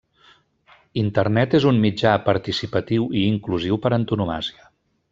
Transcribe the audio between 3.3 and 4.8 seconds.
inclusiu per antonomàsia.